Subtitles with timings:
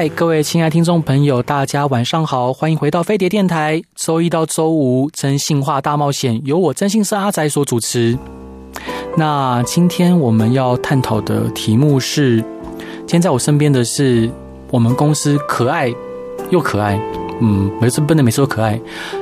[0.00, 3.82] 嗨，各位亲爱听众朋友，大家晚上好，欢迎回到飞碟电台。
[3.94, 8.18] 周一到周五，《真心话大冒险》由我真心社阿仔所主持。
[9.18, 12.36] 那今天我们要探讨的题目是，
[13.00, 14.30] 今天在我身边的是
[14.70, 15.92] 我们公司可爱
[16.48, 16.98] 又可爱，
[17.42, 18.80] 嗯，每次不能每次都可爱，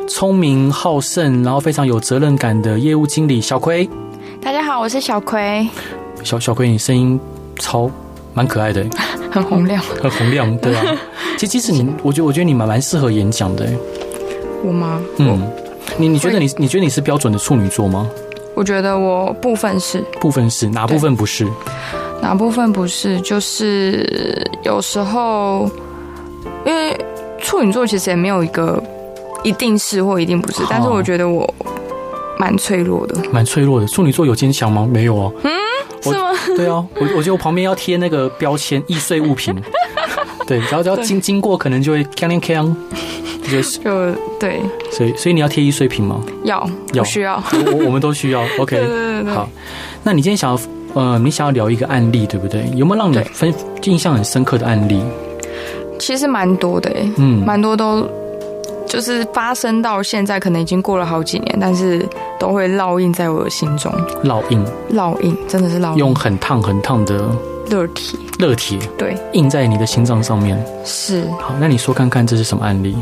[0.08, 3.90] 聪明好胜，然后非常有责任感的业务经理小葵。
[4.40, 5.68] 大家好，我是小葵。
[6.22, 7.18] 小小葵，你声音
[7.56, 7.90] 超
[8.38, 8.86] 蛮可爱的。
[9.32, 10.96] 很洪亮，很洪亮，对啊。
[11.36, 13.66] 其实，其实你，我觉得，我觉得你蛮蛮适合演讲的。
[14.64, 15.00] 我吗？
[15.16, 15.42] 嗯，
[15.98, 18.08] 你你觉得你你觉得你是标准的处女座吗？
[18.54, 21.46] 我觉得我部分是，部分是哪部分不是？
[22.22, 23.20] 哪部分不是？
[23.20, 25.68] 就是有时候，
[26.64, 26.96] 因为
[27.40, 28.82] 处女座其实也没有一个
[29.42, 31.52] 一定是或一定不是，但是我觉得我
[32.38, 33.86] 蛮脆弱的，蛮脆弱的。
[33.86, 34.88] 处女座有坚强吗？
[34.90, 35.30] 没有啊。
[35.44, 35.50] 嗯。
[36.02, 36.30] 是吗？
[36.56, 39.54] 对啊，我我觉得我旁边要贴那个标签易碎物品，
[40.46, 42.74] 对，然后只要经经过可能就会锵锵锵，
[43.50, 44.60] 就是就对，
[44.90, 46.20] 所以所以你要贴易碎品吗？
[46.44, 48.42] 要，要需要，我我们都需要。
[48.58, 49.48] OK，对对对，好，
[50.02, 50.60] 那你今天想要
[50.94, 52.64] 呃，你想要聊一个案例，对不对？
[52.74, 53.52] 有没有让你分
[53.84, 55.02] 印象很深刻的案例？
[55.98, 58.08] 其实蛮多的，嗯，蛮多都。
[58.88, 62.04] 就是发生到现在，可能已经过了好几年，但是
[62.38, 63.92] 都会烙印在我的心中。
[64.24, 65.98] 烙印，烙印，真的是烙印。
[65.98, 67.28] 用很烫很烫的
[67.68, 70.58] 热铁，热铁，对，印在你的心脏上面。
[70.84, 71.28] 是。
[71.38, 72.96] 好，那你说看看这是什么案例？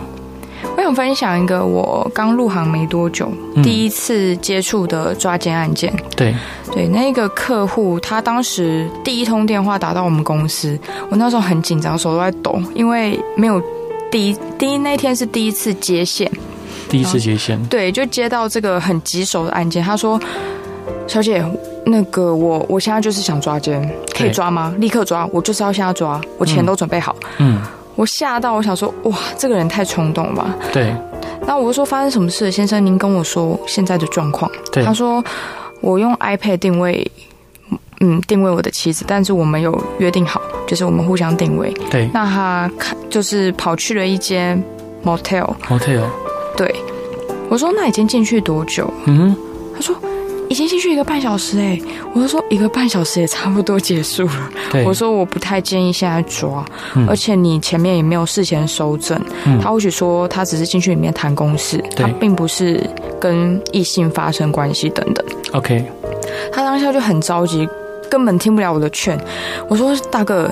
[0.76, 5.92] 我想分享一个我刚入行没多久，嗯、第一次接触的抓奸案件。
[6.16, 6.34] 对，
[6.72, 10.78] 对，那个客户他当时第一通电话打到我们公司，
[11.10, 13.62] 我那时候很紧张，手都在抖，因为没有。
[14.10, 16.30] 第一第一那天是第一次接线，
[16.88, 19.82] 第一次接线，对，就接到这个很棘手的案件。
[19.82, 20.18] 他说
[21.06, 21.44] ：“小姐，
[21.84, 23.82] 那个我我现在就是想抓奸，
[24.16, 24.74] 可以抓吗？
[24.78, 27.60] 立刻抓，我就是要现在抓，我钱都准备好。”嗯，
[27.94, 30.94] 我吓到，我想说：“哇，这个人太冲动了吧？”对。
[31.46, 32.84] 那我就说：“发生什么事，先生？
[32.84, 34.84] 您跟我说现在的状况。”对。
[34.84, 35.22] 他说
[35.80, 37.10] ：“我用 iPad 定位。”
[38.00, 41.72] 嗯，定位我的妻子，但是我们有约定好，就是我们互相定位。
[41.90, 44.62] 对，那他看就是跑去了一间
[45.04, 46.02] motel，motel，
[46.56, 46.74] 对，
[47.48, 48.92] 我说那已经进去多久？
[49.06, 49.34] 嗯，
[49.74, 49.96] 他说
[50.48, 51.80] 已经进去一个半小时哎，
[52.12, 54.50] 我就说一个半小时也差不多结束了。
[54.70, 56.64] 对，我说我不太建议现在抓，
[56.94, 65.26] 嗯、而且你前面也没有事前收证，嗯、他或许说他只是进去里面谈公事，他并不是跟异性发生关系等等。
[65.52, 65.84] OK，
[66.52, 67.66] 他当下就很着急。
[68.10, 69.18] 根本听不了我的劝，
[69.68, 70.50] 我说大哥，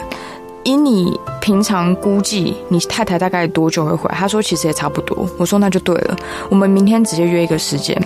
[0.62, 4.16] 以你平常估计，你太太大概多久会回来？
[4.16, 5.28] 他说其实也差不多。
[5.38, 6.16] 我说那就对了，
[6.48, 8.00] 我们明天直接约一个时间，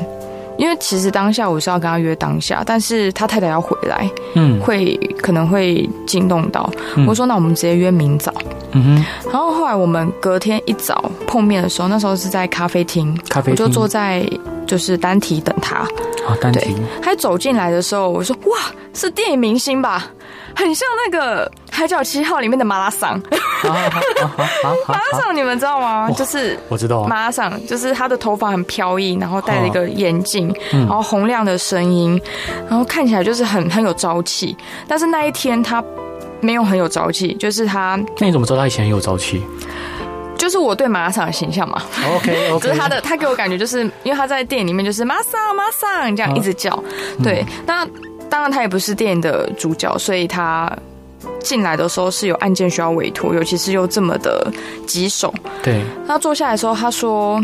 [0.57, 6.69] 因为其实当下我是要跟他约当下，但是他太太要回来，嗯，会可能会惊动到。
[7.07, 8.33] 我说那我们直接约明早，
[8.73, 9.05] 嗯哼。
[9.31, 14.29] 然后后来我们隔天一早碰面的时候，那时候是在咖啡厅，咖啡厅，我就坐在
[14.69, 15.79] 就是单体等他。
[15.79, 16.77] 啊，单体。
[17.03, 18.57] 他走进来的时候，我说哇。
[18.95, 20.11] 是电影明星吧，
[20.57, 23.21] 很像那个《海角七号》里面的马拉桑。
[23.63, 26.11] 马拉桑你们知道吗？
[26.11, 32.21] 就是我知道马拉桑，就是他的头发很飘逸，然后戴了一个眼镜，然后洪亮的声音，
[32.69, 34.57] 然后看起来就是很很有朝气。
[34.89, 35.85] 但是那一天他
[36.41, 37.97] 没有很有朝气，就是他。
[38.19, 39.45] 那你怎么知道他以前很有朝气？
[40.39, 41.83] 就是我对马拉桑的形象嘛。
[42.17, 46.83] OK OK， 就是他的，他给我感觉就是因为他在电影里面就是马拉桑马拉桑这样一直叫，
[47.23, 47.87] 对，那。
[48.31, 50.71] 当然，他也不是电影的主角，所以他
[51.41, 54.53] 进来的时候是有案件需要委托，尤其是又这么的
[54.87, 55.33] 棘手。
[55.63, 57.43] 对，他坐下来的时候，他说：“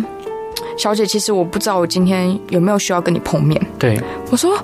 [0.77, 3.98] 小姐，其实我不知道我今天有没有需要跟你碰面。”对，
[4.30, 4.63] 我说：“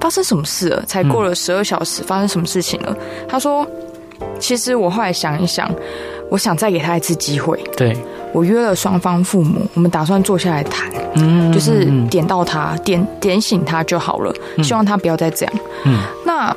[0.00, 0.82] 发生什么事了？
[0.86, 3.66] 才过了十二小时，发生什么事情了？”嗯、他说
[4.40, 5.70] ：“其实我后来想一想，
[6.32, 7.96] 我想再给他一次机会。”对。
[8.34, 15.54] 我约了双方父母，我们打算坐下来谈，嗯，就是点到他，点点醒他就好了，希望他不要再这样。
[15.84, 16.56] 嗯，那，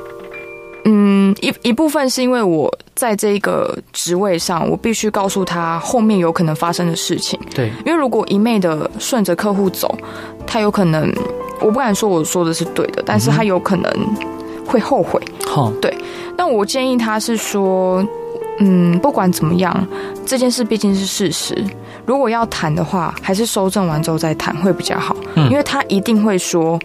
[0.85, 7.37] 嗯，一一部分是因为我在这个职位上，我必须告诉他后面有可能发生的事情。
[7.53, 9.93] 对，因为如果一昧的顺着客户走，
[10.47, 11.13] 他有可能，
[11.59, 13.91] 我不敢说我说的是对的，但是他有可能
[14.65, 15.21] 会后悔。
[15.45, 15.93] 好，对，
[16.37, 18.01] 那我建议他是说。
[18.59, 19.87] 嗯，不管怎么样，
[20.25, 21.55] 这件事毕竟是事实。
[22.05, 26.79] 如果要谈的话，还是收证完之后再谈会比较好，嗯因为他一定会说，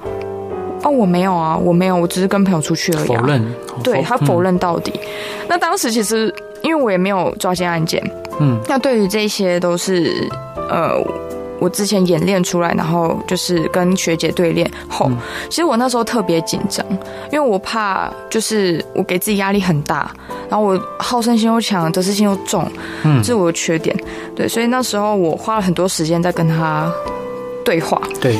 [0.82, 3.20] 哦，我没有啊，我没有，我只是跟朋友出去而已、啊。
[3.20, 4.92] 否认，对他否认，认到底。
[5.48, 8.02] 那当时其实因为我也没有抓奸案件，
[8.40, 10.28] 嗯那对于这些都是
[10.68, 11.00] 呃。
[11.60, 15.16] 我之前演练出来，然后就是跟学姐对练后，嗯
[15.48, 16.84] 其实我那时候特别紧张，
[17.30, 20.10] 因为我怕就是我给自己压力很大，
[20.48, 22.66] 然后我好胜心又强，得失心又重，
[23.04, 23.94] 嗯这是我的缺点。
[24.34, 26.90] 对，所以那时候我花了很多时间在跟他
[27.64, 28.00] 对话。
[28.20, 28.36] 对，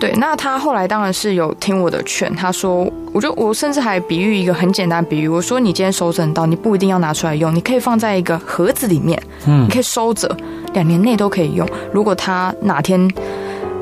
[0.00, 10.34] 对，那他后来当然是有听我的劝，他说，我就我甚至还比喻一个很简单比喻，我说你今天收整到，你不一定要拿出来用，你可以放在一个盒子里面，嗯你可以收着，
[10.72, 11.68] 两年内都可以用。
[11.92, 12.98] 如果他哪天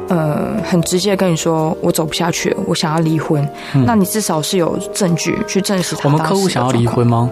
[0.08, 6.08] 呃很直接跟你说我走不下去了，我想要离婚，嗯那你至少是有证据去证实他。
[6.08, 7.30] 我们客户想要离婚，吗？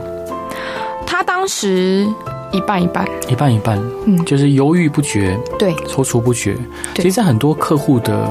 [1.04, 2.06] 他当时
[2.52, 4.24] 一半一半，一半一半，嗯。
[4.24, 5.74] 就是犹豫不决，对。
[5.86, 6.56] 踌躇不决。
[6.94, 7.02] 对。
[7.02, 8.28] 其实，在很多客户的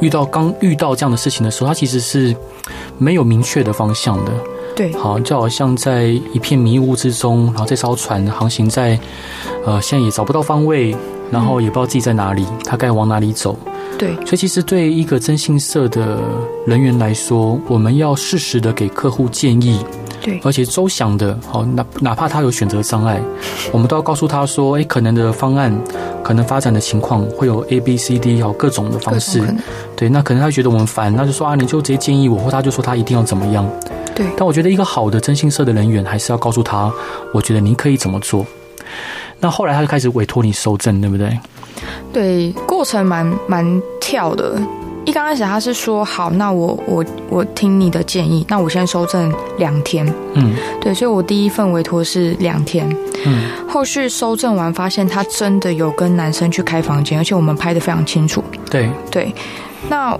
[0.00, 2.34] 遇到刚遇到这样的事情的时候，他其实是
[2.98, 4.32] 没有明确的方向的。
[4.74, 4.92] 对。
[4.94, 8.98] 好，就好像在一片迷雾之中，然后这艘船航行在，
[9.64, 10.94] 呃，现在也找不到方位，
[11.30, 13.56] 然后也不知道自己在哪里，他该往哪里走。
[13.98, 14.14] 对。
[14.26, 16.18] 所以，其实对一个征信社的
[16.66, 19.78] 人员来说，我们要适时的给客户建议，
[20.22, 23.20] 对而且周详的，好，哪哪怕他有选择障碍，
[23.72, 25.76] 我们都要告诉他说，哎，可能的方案，
[26.22, 29.42] 可能发展的情况会有 A、B、C、D，好各种的方式。
[29.96, 33.68] 对，那可能他觉得我们烦，那就说啊，你就直接建议我，或他就说他一定要怎么样。
[34.14, 36.92] 对但我觉得一个好的征信社的人员，还是要告诉他，
[37.32, 38.46] 我觉得您可以怎么做。
[39.40, 41.36] 那后来他就开始委托你收证，对不对？
[42.12, 44.60] 对，过程蛮蛮跳的。
[45.04, 50.06] 一刚开始他是说好，那我我我听你的建议，那我先收证两天。
[50.34, 52.88] 嗯对，所以我第一份委托是两天。
[53.24, 58.42] 嗯，后续收证完，发现他真的有跟男生去开房间，而且我们拍的非常清楚。
[58.70, 59.34] 对，对，
[59.88, 60.16] 那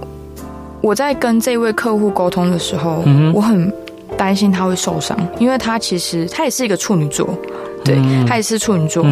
[0.80, 3.72] 我在跟这位客户沟通的时候，嗯我很
[4.16, 7.28] 担心他会受伤，因为他其实他也是一个处女座，
[7.84, 9.04] 对、嗯他也是处女座。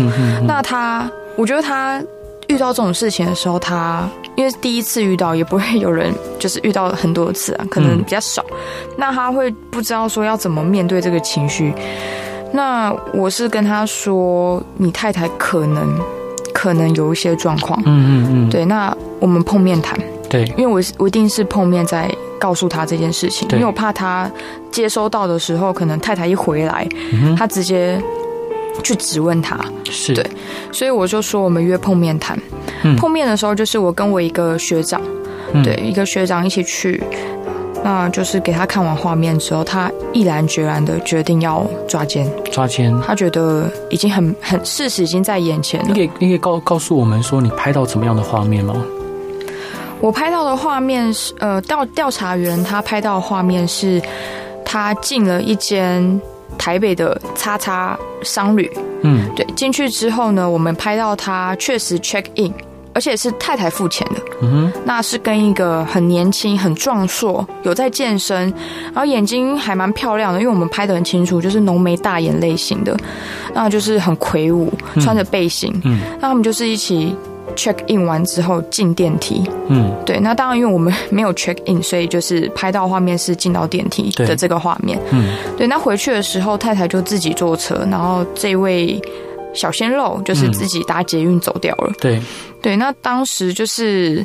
[0.47, 2.03] 那他，我觉得他
[2.51, 8.45] 遇到这种事情的时候，他因为第一次遇到，也不会有人就是遇到很多次啊，可能比较少。
[8.97, 11.73] 那他会不知道说要怎么面对这个情绪。
[12.53, 15.97] 那我是跟他说，你太太可能
[16.53, 17.81] 可能有一些状况。
[17.87, 19.97] 嗯嗯嗯，对，那我们碰面谈，
[20.29, 24.29] 对因为我是我一定是碰面再告诉他这件事情，因为我怕他
[24.73, 28.03] 接收到的时候，可能太太一回来，嗯他直接
[28.81, 30.25] 去质问他，是，对
[30.73, 32.39] 所以我就说我们约碰面谈。
[32.83, 35.01] 嗯碰面的时候就是我跟我一个学长，
[35.53, 37.03] 嗯对，一个学长一起去，
[37.85, 42.95] 那就是给他看完画面之后，他毅然决然的决定要抓奸，抓奸。
[43.07, 45.87] 他觉得已经很很事实已经在眼前了。
[45.89, 48.75] 你可以，你可以告告诉我们说，你拍到怎么样的画面吗？
[50.01, 54.01] 我拍到的画面是，呃，调调查员他拍到的画面是，
[54.65, 56.19] 他进了一间
[56.59, 58.71] 台北的叉叉商旅，
[59.03, 59.29] 嗯。
[59.35, 62.53] 对，进去之后呢，我们拍到他确实 check in，
[62.93, 68.53] 而且是太太付钱的，嗯哼，那是跟一个很年轻、很壮硕、有在健身，
[68.93, 72.97] 然后眼睛还蛮漂亮的，因为我们拍的很清楚，就是浓眉大眼类型的，
[73.55, 76.01] 那就是很魁梧，穿着背心，嗯。
[76.21, 77.15] 那他们就是一起
[77.61, 79.43] check in 完之后进电梯。
[79.69, 84.99] 嗯对，那当然，因为我们没有 check in，所以就是拍到画面是进到电梯的对这个画面。
[85.11, 89.01] 嗯对，那回去的时候，太太就自己坐车，然后这位
[89.53, 91.93] 小鲜肉就是自己搭捷运走掉了。
[92.01, 92.21] 对，
[92.63, 94.25] 对，那当时就是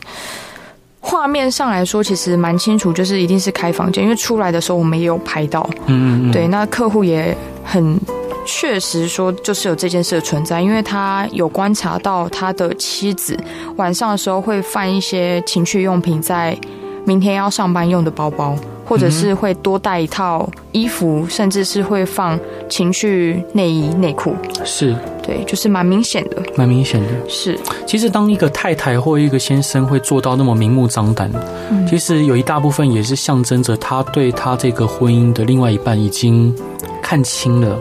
[1.00, 5.68] 画面上来说，其实蛮清楚，就是一定是开房间，因为出来的时候我们也有拍到。
[5.88, 8.00] 嗯嗯嗯，对，那客户也很
[8.46, 13.38] 确实说，就是有这件事的存在，因为他有观察到他的妻子
[13.76, 16.58] 晚上的时候会放一些情趣用品在
[17.06, 24.36] 明天要上班用的包包，或者是会多带一套衣服，甚至是会放情趣内衣内裤。
[24.64, 27.10] 是对，就是蛮明显的，蛮明显的。
[27.28, 31.32] 是其实，当一个太太或一个先生会做到那么明目张胆，
[31.72, 36.56] 嗯其实有一大部分也是象征着他对他这个婚姻的另外一半已经
[37.02, 37.78] 看清了，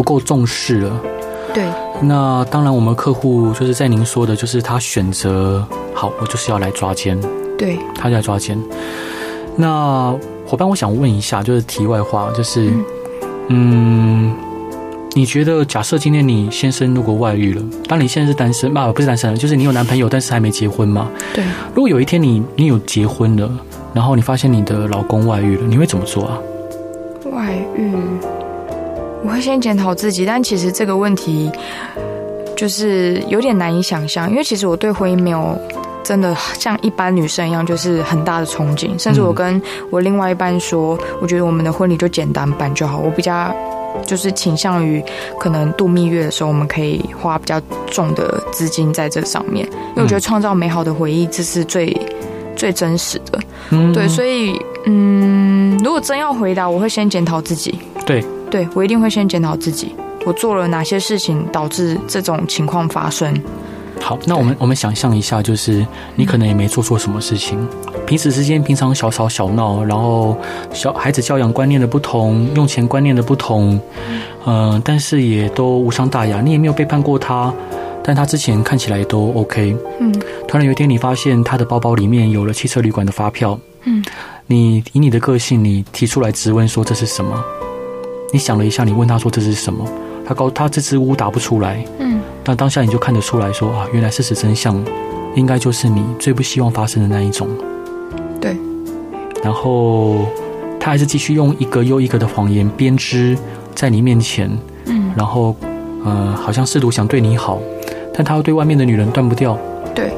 [0.00, 0.98] 不够重视了。
[1.52, 1.62] 对，
[2.00, 7.20] 那当然，我们客户就是在您说的，就是他选择好，我就是要来抓奸，
[7.58, 8.58] 对，他就来抓奸。
[9.56, 10.16] 那
[10.46, 12.72] 伙伴，我想问一下，就是题外话，就是，
[13.48, 14.34] 嗯，
[15.12, 21.10] 你觉得假设今天你先生如果外遇了，当你现在是单身，啊，不是单身，就是你有男朋友，但是还没结婚嘛？
[21.34, 21.44] 对。
[21.74, 23.50] 如果有一天你你有结婚了，
[23.92, 26.38] 然后你发现你的老公外遇了，你会怎么做啊？
[27.32, 27.92] 外遇，
[29.22, 31.50] 我会先检讨自己，但其实这个问题
[32.56, 35.56] 就是有点难以想象，因为其实我对婚姻没有
[36.02, 38.98] 真的像一般女生一样，就是很大的憧憬。
[38.98, 39.60] 甚至我跟
[39.90, 42.98] 我另外一半说，我觉得我们的婚礼就简单办就好。
[42.98, 43.54] 我比较
[44.06, 45.02] 就是倾向于
[45.38, 47.60] 可能度蜜月的时候，我们可以花比较
[47.90, 51.94] 重的资金在这上面，因为我觉得创造美好的回忆，这是最
[52.56, 53.38] 最真实的。
[53.70, 57.78] 嗯，对，所以嗯，如果真要回答，我会先检讨自己。
[58.06, 59.94] 对，对我一定会先检讨自己。
[60.26, 63.34] 我做了哪些事情导致这种情况发生？
[64.00, 67.58] 好，那我们我们想象一下，就是你可能也没做错什么事情，
[68.06, 70.36] 彼此之间平常小吵小闹，然后
[70.72, 73.78] 小孩子教养观念的不同，用钱观念的不同，
[74.46, 77.52] 嗯、呃，但是也都无伤大雅，你也没有背叛过他，
[78.02, 80.12] 但他之前看起来都 OK，嗯，
[80.48, 84.02] 突然有一天你发现他的包包里面有了汽车旅馆的发票，嗯，
[84.46, 87.42] 你以你的个性，你提出来质问说，这是什么？
[88.32, 89.84] 你想了一下，你问他说，这是什么？
[90.26, 94.80] 他告他支支吾吾答不出来，嗯，但当下你就看得出来说啊，原来事实真相
[95.34, 97.48] 应该就是你最不希望发生的那一种，
[98.40, 98.56] 对。
[99.42, 100.26] 然后
[100.78, 103.36] 他还是继续用一个又一个的谎言编织
[103.74, 104.48] 在你面前，
[104.86, 105.56] 嗯，然后
[106.04, 107.58] 呃，好像试图想对你好，
[108.14, 109.58] 但他又对外面的女人断不掉，
[109.94, 110.12] 对。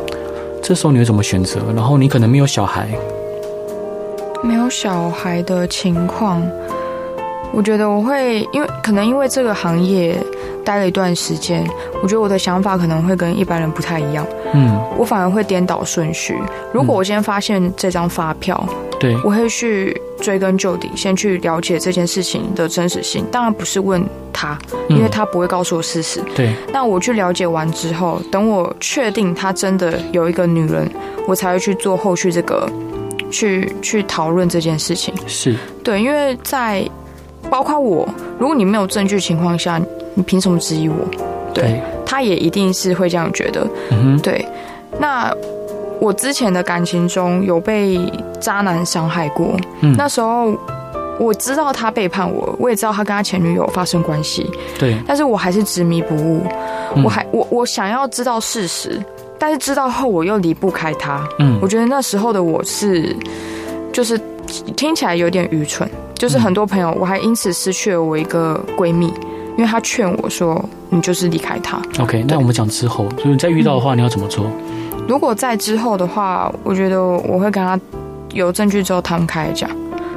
[0.62, 1.60] 这时候你会怎么选择？
[1.74, 2.88] 然后你可能没有小孩，
[4.42, 6.42] 没有小孩的情况。
[7.52, 10.16] 我觉得我会，因为可能因为这个行业
[10.64, 11.62] 待了一段时间，
[12.02, 14.26] 我觉得我的想法可能会跟一般人不太一样。
[14.54, 16.34] 嗯，我反而会颠倒顺序。
[16.72, 18.66] 如果我先发现这张发票，
[18.98, 23.24] 对，我会去追根究底，先去了解这件事情的真实性。
[23.30, 26.22] 当然不是问他，因为他不会告诉我事实。
[26.34, 30.90] 对，那我去了解完之后，等我确定他真的有一个女人，
[31.26, 32.66] 我才会去做后续这个，
[33.30, 35.14] 去去讨论这件事情。
[35.26, 35.54] 是
[35.84, 36.88] 对，因为在。
[37.52, 39.78] 包括我，如果你没有证据情况下，
[40.14, 40.96] 你凭什么质疑我？
[41.52, 41.80] 对，对。
[42.06, 43.68] 他也一定是会这样觉得。
[43.90, 44.48] 嗯哼，对。
[44.98, 45.30] 那
[46.00, 48.00] 我之前的感情中有被
[48.40, 50.56] 渣男伤害过，嗯，那时候
[51.18, 56.46] 我知道他背叛我，我也知道他跟他前女友发生关系，对，但是我还是执迷不悟，
[56.96, 58.98] 嗯，我还我我想要知道事实，
[59.38, 63.14] 但是知道后我又离不开他，嗯，我觉得那时候的我是，
[63.92, 64.18] 就是
[64.74, 65.86] 听起来有点愚蠢。
[66.22, 69.06] 就是很多朋友，我还因此失去了我一个闺蜜，
[69.56, 74.46] 因为她劝我说：“你就是离开他。” OK，那我们讲之后，就是你再遇到的话，你要怎么做？
[75.08, 77.76] 如果在之后的话，我觉得我会跟他
[78.32, 79.68] 有证据之后摊开讲，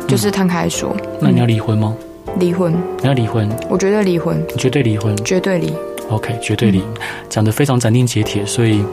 [0.08, 0.96] 就是摊开说。
[1.20, 1.98] 那你要离婚吗？
[2.38, 2.72] 离婚。
[3.02, 3.50] 你要离婚？
[3.68, 4.40] 我绝对离婚。
[4.54, 5.18] 你绝对离婚？
[5.24, 5.74] 绝对离。
[6.12, 6.84] OK，绝对离。
[7.28, 8.86] 讲的非常斩钉截铁，所以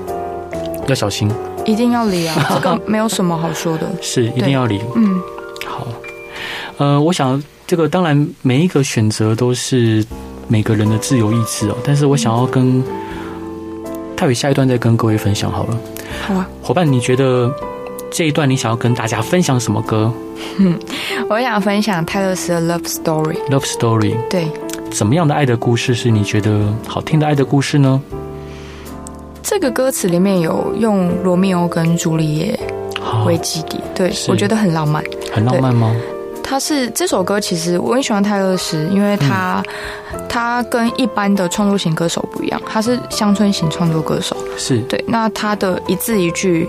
[0.87, 1.31] 要小心。
[1.66, 2.35] 一定要离啊！
[2.54, 3.87] 这个 没有什么好说的。
[4.00, 4.81] 是，一定要离。
[4.97, 5.21] 嗯。
[6.79, 10.05] 呃，我想这个当然每一个选择都是
[10.49, 11.76] 每个人的自由意志哦。
[11.85, 12.83] 但是我想要跟
[14.17, 15.79] 泰宇下一段再跟各位分享好了。
[16.26, 17.52] 好啊，伙伴，你觉得
[18.11, 20.12] 这一段你想要跟大家分享什么歌？
[20.59, 20.79] 嗯，
[21.29, 23.35] 我想分享泰勒斯的《Love Story》。
[23.50, 24.17] Love Story。
[24.29, 24.47] 对。
[24.91, 28.00] 怎么样的爱的故事是你觉得好听的爱的故事呢？
[29.43, 32.59] 这个歌词里面有用罗密欧跟朱丽叶
[33.26, 35.02] 为基底，对，我觉得很浪漫。
[35.33, 35.97] 很浪漫吗？
[36.42, 39.64] 他是这首歌，其实我很喜欢泰勒斯，因为他、
[40.12, 45.02] 嗯、他跟一般的创作型歌手不一样，他是乡村型创作歌手，是对。
[45.08, 46.68] 那他的一字一句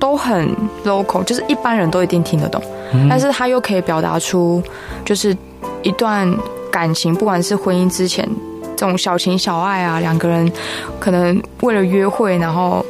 [0.00, 0.48] 都很
[0.84, 2.60] local，就是一般人都一定听得懂，
[2.92, 4.60] 嗯、但是他又可以表达出，
[5.04, 5.36] 就是
[5.82, 6.28] 一段
[6.72, 8.28] 感情，不管是婚姻之前
[8.76, 10.50] 这种小情小爱啊，两个人
[10.98, 12.84] 可能为了约会，然后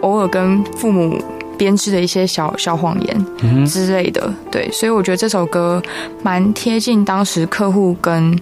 [0.00, 1.16] 偶尔跟父母。
[1.56, 5.82] 编织的一些小小谎言之类的，对，所以我觉得这首歌
[6.22, 8.38] 蛮贴近当时客户跟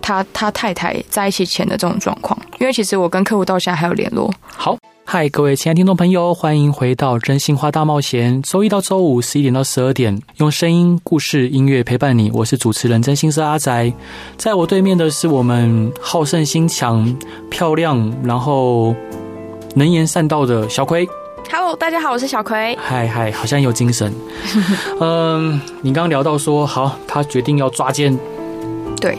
[0.00, 2.38] 他他太太在一起前的这种状况。
[2.60, 4.32] 因为其实我跟客户到现在还有联络。
[4.44, 12.30] 好，嗨，各位亲爱的听众朋友，欢迎回到真心话大冒险，周一到周五十一点到十二点，用声音、故事、音乐陪伴你。
[12.32, 13.92] 我是主持人真心是阿宅，
[14.36, 17.16] 在我对面的是我们好胜心强、
[17.50, 18.94] 漂亮，然后
[19.74, 21.08] 能言善道的小葵。
[21.54, 22.74] Hello，大家好，我是小葵。
[22.80, 24.10] 嗨嗨，好像有精神。
[25.00, 28.18] 嗯，你刚刚聊到说，好，他决定要抓奸。
[28.98, 29.18] 对，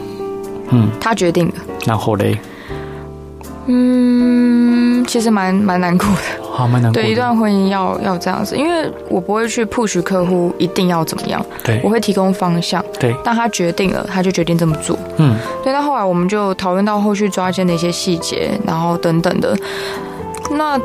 [0.70, 1.54] 嗯，他决定了。
[1.86, 2.36] 然后嘞，
[3.66, 6.42] 嗯，其实蛮蛮难过的。
[6.42, 7.00] 好，蛮难过。
[7.00, 11.40] 对，一段婚姻要要这样子，因为我不会去 push 客户一定要怎么样。
[11.62, 12.84] 对，我会提供方向。
[12.98, 14.98] 对，但他决定了，他就决定这么做。
[15.18, 15.72] 嗯，对。
[15.72, 19.56] 那后来我们就讨论到后续抓奸的一些细节，然后等等的。
[20.50, 20.76] 那。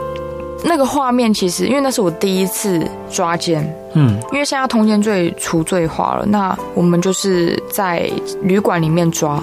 [0.64, 3.64] 那个画面其实，因为那是我第一次抓奸，
[3.94, 8.10] 嗯，因为现在通奸罪除罪化了，那我们就是在
[8.42, 9.42] 旅馆里面抓，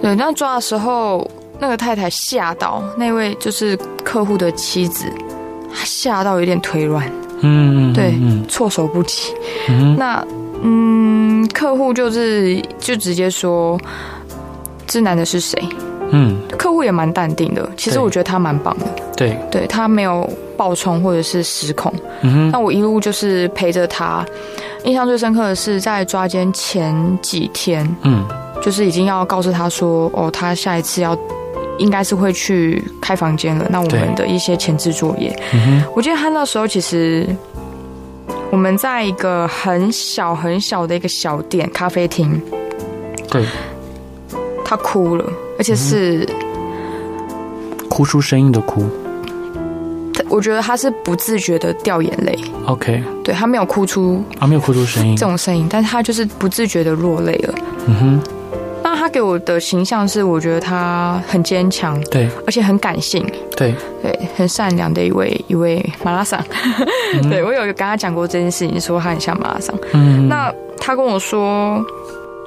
[0.00, 5.06] 对，那抓的时候，那个太太吓到，那位就是客户的妻子，
[5.74, 7.10] 吓到有点腿软，
[7.40, 9.34] 嗯，对，嗯措手不及。
[9.68, 10.24] 嗯那
[10.62, 13.80] 嗯，客户就是就直接说，
[14.86, 15.60] 这男的是谁？
[16.12, 18.86] 嗯，客户也蛮淡定的，其实我觉得他蛮棒的，
[19.16, 21.92] 对，对他没有爆冲或者是失控。
[22.22, 24.24] 嗯哼，那我一路就是陪着他，
[24.84, 28.24] 印象最深刻的是在抓奸前几天，嗯。
[28.62, 31.16] 就是已经要告诉他说，哦，他下一次要
[31.78, 33.66] 应该是会去开房间了。
[33.70, 37.26] 那我们的一些前置作业，嗯哼，我记得他那时候其实
[38.50, 42.38] 我们在一个很小很小的一个小店咖啡厅，
[43.30, 43.42] 对，
[44.70, 45.24] 他哭了，
[45.58, 46.24] 而且是、
[47.88, 48.84] 哭出声音的哭。
[50.28, 55.16] 我觉得他是不自觉的掉眼泪，，OK，对他没有哭出啊，没有哭出声音。
[55.16, 57.54] 这，种声音，但是他就是不自觉的落泪了。
[57.88, 58.20] 嗯哼，
[58.84, 62.28] 那他给我的形象是，我觉得他很坚强，对。
[62.46, 66.40] 而且很感性，对，对，很善良的一位一位马拉桑。
[67.14, 69.76] 嗯 对我有跟他讲过这件事情，说他很像马拉桑。
[69.94, 71.84] 嗯，那他跟我说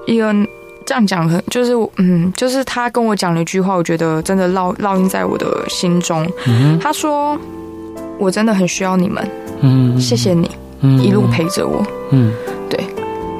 [0.07, 0.33] 一个
[0.85, 6.29] 这样讲，很就是嗯，就是他跟我讲了一句话，我觉得真的烙烙印在我的心中。
[6.47, 7.37] 嗯，他说
[8.19, 9.27] ：“我真的很需要你们，
[9.61, 10.49] 嗯，谢谢你
[10.81, 12.33] 嗯，一路陪着我。”嗯，
[12.69, 12.79] 对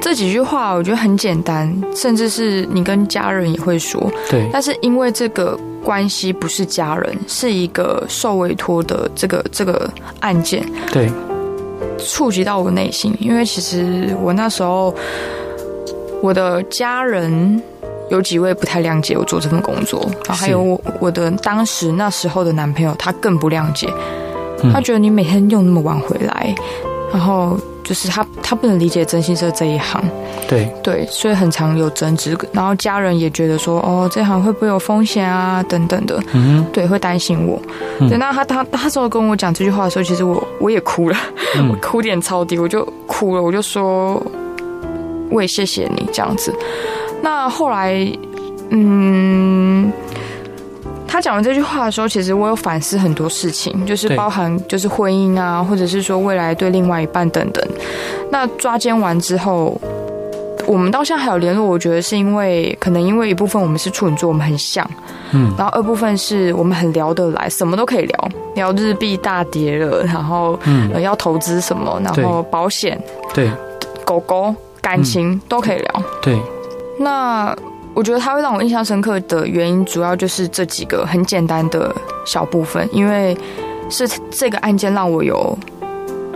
[0.00, 11.10] 这几句话我觉得很简单，甚至是你跟家人也会说，对，但是因为这个关系不是家人，是一个受委托的这个这个案件，对，
[11.98, 13.16] 触及到我内心。
[13.18, 14.94] 因为其实我那时候，
[16.24, 17.62] 我的家人
[18.08, 23.92] 有几位不太谅解我做这份工作，然后还有我我的当时那时候的男朋友，他更不谅解，
[24.62, 24.72] 嗯。
[24.72, 26.54] 他觉得你每天又那么晚回来，
[27.12, 30.02] 然后就是他他不能理解征信社这一行。
[30.48, 37.60] 对，对，所以很常有争执，然后家人也觉得说，哦，这行会不会有风险啊，等等的，嗯，对，会担心我。
[38.00, 38.08] 嗯。
[38.08, 41.16] 对，那他他他那时候跟我讲这句话的时候，其实我我也哭了，
[41.68, 41.78] 我嗯。
[41.84, 44.22] 哭点超低，我就哭了，我就说，
[45.30, 46.54] 我也谢谢你这样子。
[47.22, 48.06] 那后来，
[48.70, 49.92] 嗯。
[51.06, 57.64] 他讲完这句话的时候，其实我有反思很多事情，就是包含就是婚姻啊，或者是说未来对另外一半等等。
[58.32, 59.80] 那抓奸完之后，
[60.66, 64.84] 我们到现在还有联络，我觉得是因为可能因为一部分我们是处女座，我们很像，
[65.30, 73.00] 嗯，然后二部分是我们很聊得来，什么都可以聊，聊日币大跌了，然后嗯呃要投资什么，然后保险、
[73.32, 73.48] 对，
[74.04, 74.52] 狗狗、
[74.84, 76.02] 感情都可以聊。
[76.20, 76.38] 对，
[76.98, 77.56] 那
[77.94, 81.90] 我觉得他会让我印象深刻的原因，主要就是这几个很简单的
[82.26, 83.34] 小部分，因为
[83.88, 85.56] 是这个案件让我有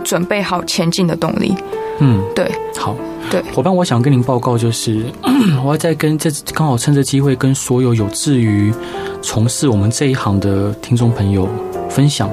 [0.03, 1.53] 准备好前进的动力。
[1.99, 2.95] 嗯，对，好，
[3.29, 5.05] 对伙伴，我想跟您报告，就是
[5.63, 8.73] 我要再跟这刚好趁这机会跟所有有志于
[9.21, 11.47] 从事我们这一行的听众朋友
[11.89, 12.27] 分享。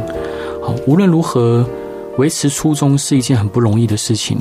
[0.63, 1.69] 好，无论如何，
[2.17, 4.39] 维持初衷是一件很不容易的事情。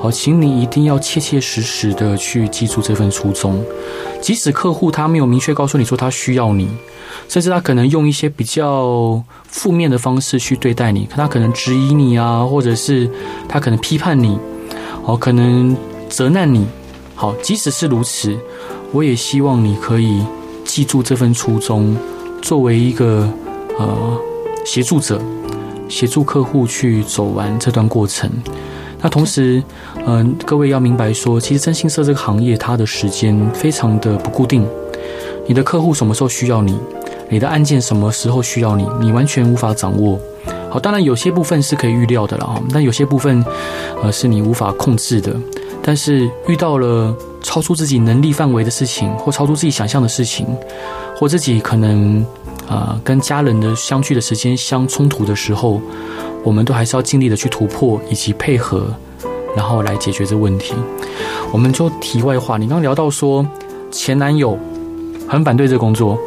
[0.00, 3.64] 好，请你一定要切切实实的去记住这份初衷，
[4.20, 6.68] 即使客户他没有明确告诉你说他需要你，
[7.28, 13.10] 甚至他可能用一些比较负面的方式去对待你，他可能质疑你啊，或者是
[13.48, 14.38] 他可能批判你。
[15.02, 15.76] 好，可能
[16.08, 16.64] 责难你。
[17.16, 18.38] 好，即使是如此，
[18.92, 20.22] 我也希望你可以
[20.64, 21.96] 记住这份初衷，
[22.40, 23.28] 作为一个
[23.78, 24.20] 呃
[24.64, 25.20] 协助者，
[25.88, 28.30] 协助客户去走完这段过程。
[29.00, 29.62] 那同时，
[30.06, 34.66] 嗯、各位要明白说，其实征信社这个行业，它的时间非常的不固定。
[35.46, 36.78] 你的客户什么时候需要你，
[37.28, 40.18] 你的案件什么时候需要你，你完全无法掌握。
[40.68, 43.42] 好，当然有些部分是可以预料的了哈，但有些部分，
[44.02, 45.34] 呃，是你无法控制的。
[45.82, 50.46] 但是遇到了超出自己能力范围的事情，或超出自己想象的事情，
[51.16, 52.22] 或自己可能、
[52.68, 55.80] 呃、跟家人的相聚的时间相冲突的时候，
[56.44, 58.94] 我们都还是要尽力的去突破以及配合，
[59.56, 60.74] 然后来解决这问题。
[61.50, 63.46] 我们就题外话，你刚刚聊到说
[63.90, 64.58] 前男友
[65.26, 66.18] 很反对这工作，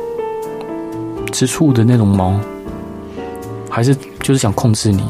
[1.31, 2.39] 吃醋的那种毛，
[3.69, 5.03] 还是就是想控制你，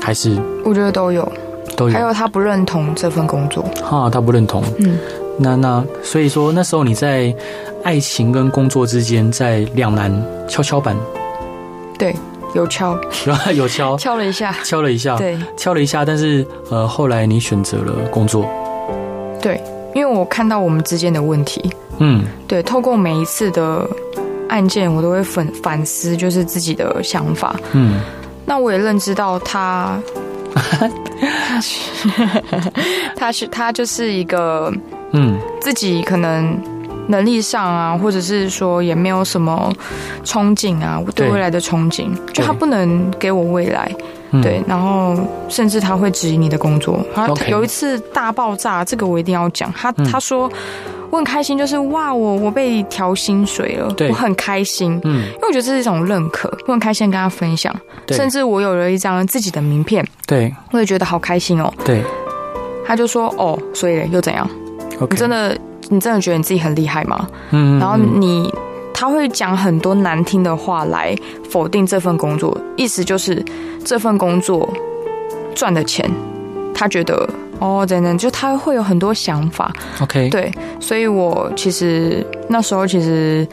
[0.00, 1.30] 还是我觉得都有，
[1.76, 1.92] 都有。
[1.92, 4.62] 还有他不认同这份工作，哈，他不认同。
[4.78, 4.96] 嗯，
[5.38, 7.34] 那那所以说那时候你在
[7.84, 10.10] 爱情跟工作之间在两难
[10.48, 10.96] 跷跷板，
[11.98, 12.16] 对，
[12.54, 12.98] 有敲，
[13.54, 13.94] 有敲。
[13.98, 15.38] 敲了一下，敲了一下，对。
[15.56, 18.48] 敲了一下，但是呃后来你选择了工作，
[19.40, 19.62] 对，
[19.94, 23.86] 因为我看到我们之间的问题，嗯，对，透过每一次的
[24.48, 28.00] 案件，我都会反反思，就是自己的想法，嗯，
[28.46, 30.00] 那我也认知到他，
[30.54, 31.80] 他是
[33.14, 34.72] 他是他就是一个，
[35.12, 36.58] 嗯，自己可能
[37.08, 39.72] 能力上啊，或者是说也没有什么
[40.24, 41.28] 憧憬啊，对。
[41.28, 43.90] 未来的憧憬，就他不能给我未来，
[44.42, 45.16] 对，然后
[45.48, 47.04] 甚至他会质疑你的工作。
[47.14, 49.72] 他有一次大爆炸，这个我一定要讲。
[49.72, 50.48] 他他说
[51.10, 57.74] 我很开心，就是哇，我我被调薪水了，我很开心，嗯，因为我觉得这是一种认可，我很开心跟他分享，
[58.08, 62.02] 甚至我有了一张自己的名片，对，我也觉得好开心哦，对。
[62.86, 64.48] 他就说哦，所以又怎样？
[65.10, 65.58] 你真的。
[65.94, 67.28] 你真的觉得你自己很厉害吗？
[67.50, 68.52] 嗯，然后你
[68.92, 71.14] 他会讲很多难听的话来
[71.48, 73.44] 否定这份工作，意思就是
[73.84, 74.68] 这份工作
[75.54, 76.08] 赚的钱，
[76.74, 77.28] 他觉得
[77.58, 79.72] 哦，等等，就他会有很多想法。
[80.00, 83.46] OK，对，所以我其实那时候其实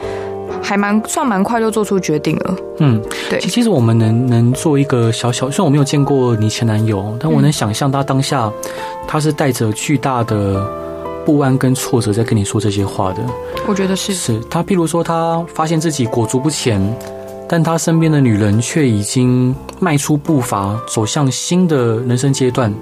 [0.62, 2.56] 还蛮算蛮快就做出决定了。
[2.78, 8.50] 嗯，对，其实我们能能做一个小小，虽然我没有见过你前男友，但我能想象他当下
[9.08, 10.64] 他是带着巨大的。
[11.24, 13.22] 不安跟挫折在跟你说这些话的，
[13.66, 16.80] 我觉得是是他，譬如说他发现自己裹足不前，
[17.48, 22.72] 但他身边的女人却已经迈出步伐，走向新的人生阶段。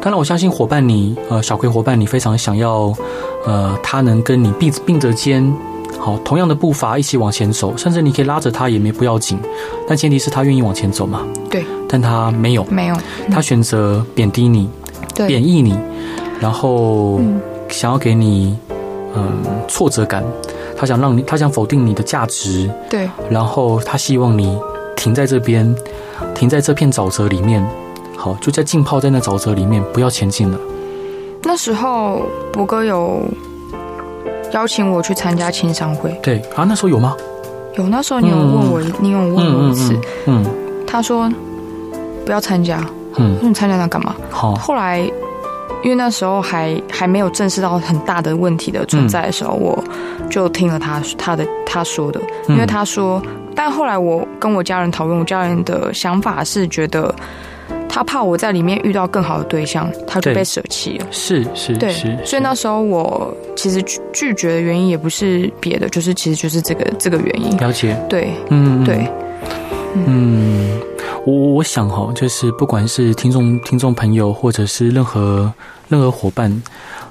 [0.00, 2.94] 当然，我相信伙伴你，呃，小葵伙伴你非常想要，
[3.46, 5.52] 呃，他能跟你并并着肩，
[5.98, 9.38] 好，同样的步伐一起往前走，甚至你可以拉着他也没不要紧，
[9.88, 11.26] 但前提是他愿意往前走嘛。
[11.50, 12.96] 对，但他没有，没有，
[13.30, 14.68] 他选择贬低你，
[15.26, 15.76] 贬义你，
[16.40, 17.18] 然后。
[17.18, 18.56] 嗯想要给你，
[19.14, 20.24] 嗯，挫折感，
[20.76, 24.58] 他想让你，他想否定你的价值，对，然后他希望你
[24.96, 25.74] 停在这边，
[26.34, 27.64] 停在这片沼泽里面，
[28.16, 30.58] 好，就在浸泡在那沼泽里面，不要前进了。
[31.42, 33.22] 那时候博哥有
[34.52, 37.16] 邀请我去参加青商会，对啊，那时候有吗？
[37.76, 39.92] 有，那时候你有问我，嗯、你有问我一次，
[40.26, 40.46] 嗯，嗯
[40.86, 41.30] 他说
[42.24, 42.84] 不要参加，
[43.16, 44.14] 嗯，那你参加那干嘛？
[44.30, 45.08] 好，后来。
[45.82, 49.84] 因为那时候还还没有正视到很大的问题的存在的时候，嗯、我
[50.28, 57.14] 就听了他他的他说的，因为他说，嗯、但后来我跟我家人讨论，我家人的想法是觉得
[57.88, 61.06] 他怕我在里面遇到更好的对象，他就被舍弃了。
[61.10, 67.56] 是是，对，是是，所以那时候我其实拒绝的原因也不是别的，就是其实就是这个这个原因。
[67.58, 69.08] 了解，对，嗯，对，
[69.94, 70.67] 嗯。
[71.26, 75.52] 我我想哈，就是不管是听众听众朋友，或者是任何
[75.88, 76.62] 任何伙伴，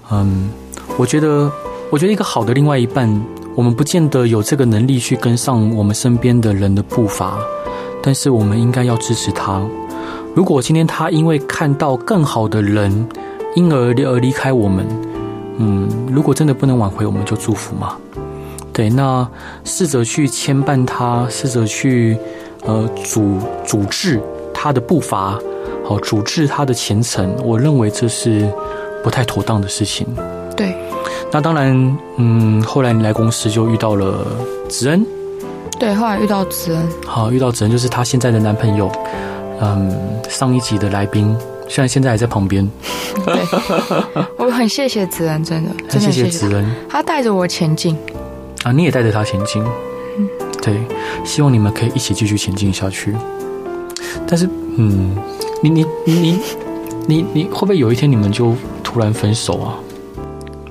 [0.09, 0.49] 嗯，
[0.97, 1.51] 我觉得
[1.91, 3.07] 我觉得一个好的另外一半，
[3.53, 7.37] 我们不见得有这个能力去跟上我们身边的人的步伐，
[8.01, 9.63] 但是我们应该要支持他。
[10.33, 13.07] 如果今天他因为看到更好的人，
[13.55, 14.87] 因而而离开我们，
[15.57, 17.95] 嗯，如果真的不能挽回，我们就祝福嘛。
[18.73, 19.27] 对，那
[19.63, 22.17] 试着去牵绊他，试着去。
[22.67, 24.21] 呃，阻阻滞
[24.53, 25.39] 他的步伐，
[25.86, 28.47] 好，阻滞他的前程，我认为这是
[29.03, 30.06] 不太妥当的事情。
[30.56, 30.75] 对，
[31.32, 34.25] 那当然，嗯，后来你来公司就遇到了
[34.67, 35.06] 子恩。
[35.80, 36.88] 对，后来遇到子恩。
[37.06, 38.91] 好，遇到子恩就是他现在的男朋友。
[39.62, 39.95] 嗯，
[40.30, 41.36] 上一集的来宾，
[41.67, 42.69] 虽然现在还在旁边。
[43.25, 43.36] 对，
[44.38, 47.97] 我很谢谢子恩，真的，真的谢谢，子恩，他带着我前进。
[48.63, 49.63] 啊，你也带着他前进。
[50.67, 50.75] 对，
[51.23, 53.15] 希望你们可以一起继续前进下去。
[54.27, 55.15] 但是，嗯，
[55.63, 56.39] 你你你你
[57.08, 58.53] 你你会不会有一天你们就
[58.84, 59.80] 突然分手啊？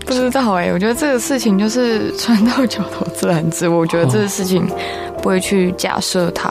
[0.05, 3.67] 不知道哎、欸，我觉得这个事情就是船到桥头自然直。
[3.67, 4.69] 我觉得这个事情
[5.23, 6.51] 不会去假设它。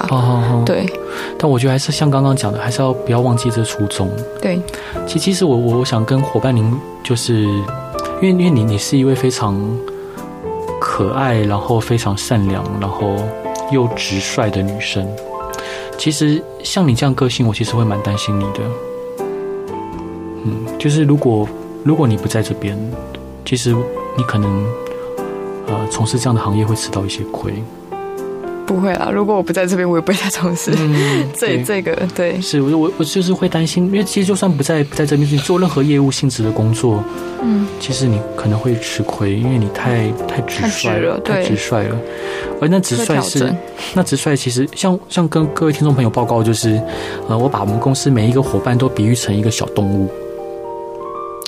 [0.65, 0.91] 对。
[1.37, 4.09] 但我觉得还是像刚刚讲的，还是要不要忘记这初衷。
[4.41, 4.59] 对。
[5.05, 9.55] 其其实我我想跟伙伴您，就是因为因为你你是一位非常。
[10.87, 13.15] 可爱，然后非常善良，然后
[13.71, 15.03] 又直率的女生。
[15.97, 18.59] 其实像你这样个性，我其实会蛮担心你的。
[20.43, 21.49] 嗯，就是如果
[21.83, 22.77] 如果你不在这边，
[23.43, 23.75] 其实
[24.15, 24.63] 你可能
[25.65, 27.51] 呃从事这样的行业会吃到一些亏。
[28.65, 31.95] 不会啦，如果我不在这边，我也不会再从事、嗯、 这这个。
[32.15, 37.03] 对，是我我我就是会担心，因为其实就算不在不在这边，你做任何业务性质的工作，
[37.41, 41.95] 嗯，其实你可能会吃亏，因为你太太直率了，太直率了。
[42.59, 43.53] 而那直率是
[43.93, 46.81] 那直率，其实像像跟各位听众朋友报告，就是
[47.27, 50.09] 呃，我把我们公司每一个伙伴都比喻成一个小动物，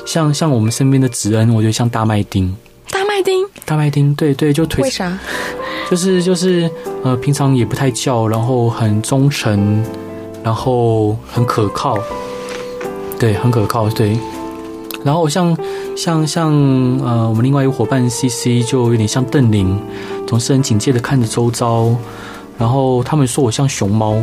[0.06, 2.56] 像像我们身边的子恩，我觉得像大麦丁，
[2.92, 4.84] 大麦丁，大麦丁，对对，就腿。
[4.84, 5.18] 为啥？
[5.89, 6.69] 就是就是
[7.04, 9.84] 呃，平常也不太叫，然后很忠诚，
[10.43, 11.97] 然后很可靠，
[13.17, 14.17] 对，很可靠，对。
[15.04, 15.58] 然后像
[15.95, 16.52] 像像
[17.06, 19.80] 呃，我们另外一个伙伴 CC 就有点像邓玲，
[20.26, 21.95] 总是很警戒的看着周遭。
[22.58, 24.15] 然后他们说我像熊猫，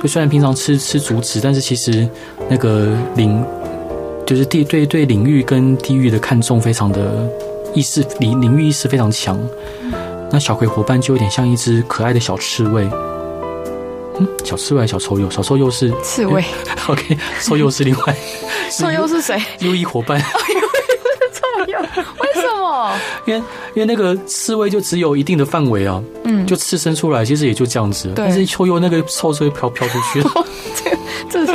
[0.00, 2.08] 就虽然平常吃吃竹子，但是其实
[2.48, 3.42] 那个领
[4.24, 7.28] 就是地对对领域跟地域的看重非常的
[7.74, 9.36] 意识领领域意识非常强。
[10.30, 12.88] 那小葵伙伴就有点像一只可爱的小刺猬。
[14.20, 16.44] 嗯，小刺猬、小臭鼬、小臭鼬是刺猬。
[16.88, 18.16] OK，臭鼬是另外。
[18.70, 19.40] 臭鼬是谁？
[19.60, 20.20] 优异伙伴。
[20.20, 21.78] 臭鼬？
[21.80, 22.92] 为什么？
[23.26, 23.40] 因为
[23.74, 28.12] 因为那个刺猬就只有一定的范围啊，嗯，就刺伸出来，其实也就这样子。
[28.14, 30.22] 但是臭鼬那个臭是会飘飘出去。
[31.30, 31.54] 这这，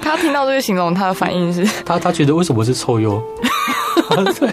[0.00, 1.68] 他听到这个形容，他的反应是？
[1.84, 3.20] 他他觉得为什么是臭鼬？
[4.38, 4.48] 对，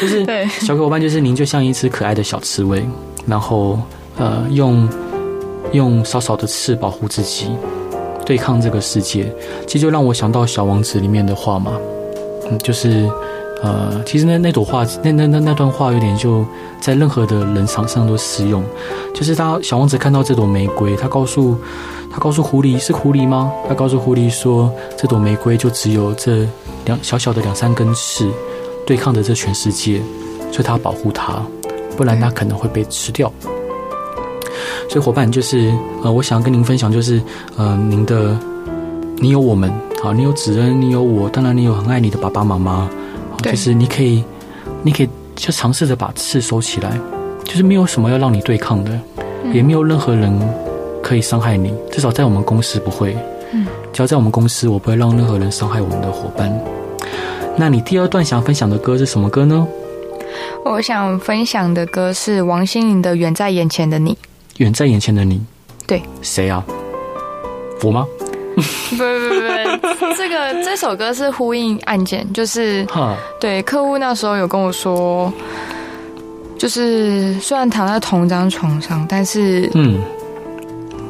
[0.00, 2.84] 就是小葵伙伴，就是您就像一只可爱的小刺猬，
[3.26, 3.78] 然后
[4.16, 4.88] 呃用。
[5.72, 7.48] 用少少的刺保护自己，
[8.24, 9.34] 对抗这个世界，
[9.66, 11.72] 其实就让我想到《小王子》里面的话嘛，
[12.48, 13.10] 嗯，就是，
[13.60, 16.46] 呃，其实那那朵花，那那那那段话有点就
[16.80, 18.62] 在任何的人场上都适用。
[19.12, 21.56] 就是他小王子看到这朵玫瑰，他告诉
[22.08, 23.50] 他告诉狐狸，是狐狸吗？
[23.68, 26.46] 他告诉狐狸说，这朵玫瑰就只有这
[26.84, 28.30] 两小小的两三根刺，
[28.86, 30.00] 对抗着这全世界，
[30.50, 31.42] 所以他要保护它，
[31.96, 33.32] 不然它可能会被吃掉。
[34.88, 37.20] 所以伙伴就是呃，我想要跟您分享就是
[37.56, 38.38] 呃，您的
[39.16, 42.88] 你有我们好，你有子恩，你有我，当然你有很爱你的爸爸妈妈，
[43.42, 44.22] 就是你可以，
[44.82, 46.96] 你可以就尝试着把刺收起来，
[47.42, 49.00] 就是没有什么要让你对抗的，
[49.52, 50.32] 也没有任何人
[51.02, 53.16] 可以伤害你，至少在我们公司不会。
[53.52, 56.52] 嗯，只要在我们公司，我不会让任何人伤害我们的伙伴。
[57.56, 59.66] 那你第二段想分享的歌是什么歌呢？
[60.64, 64.12] 我想分享的歌是王心凌的《远在眼前的你》。
[64.56, 65.40] 远在眼前的你，
[65.86, 66.64] 对，谁啊？
[67.82, 68.06] 我吗？
[68.56, 72.86] 不不不不，这个这首歌是呼应案件，就是，
[73.40, 75.32] 对，客户那时候有跟我说，
[76.58, 80.00] 就是虽然躺在同一张床上，但是，嗯。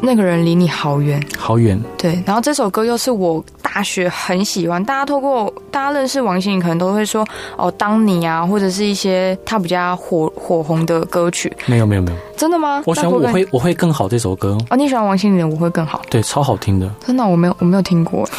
[0.04, 1.80] 那个人离你好远，好远。
[1.96, 11.50] 对，然后这首歌又是我大学很喜欢，大家透过大家认识王心凌，可能都会说哦，当你啊，或者是一些他比较火火红的歌曲。
[11.66, 12.82] 没有没有没有，真的吗？
[12.86, 14.56] 我喜欢我会我会更好这首歌。
[14.70, 16.88] 哦，你喜欢王心凌的我会更好，对，超好听的。
[17.06, 18.28] 真的，我没有我没有听过。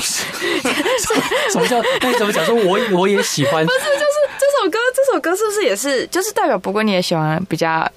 [1.52, 1.82] 什么叫？
[2.02, 2.46] 那你怎么讲？
[2.46, 3.66] 说我我也喜欢？
[3.66, 7.88] 不是，就是这首歌，这首歌是不是也是就是代表不过你也喜欢比较。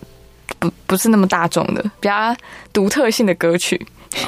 [0.59, 2.35] 不不是那么大众的，比较
[2.73, 3.87] 独特性的歌曲。